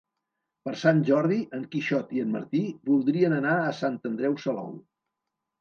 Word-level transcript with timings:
Per 0.67 0.71
Sant 0.83 1.01
Jordi 1.09 1.37
en 1.57 1.67
Quixot 1.75 2.15
i 2.19 2.23
en 2.25 2.33
Martí 2.37 2.63
voldrien 2.89 3.39
anar 3.41 3.55
a 3.69 3.77
Sant 3.83 4.01
Andreu 4.13 4.39
Salou. 4.47 4.77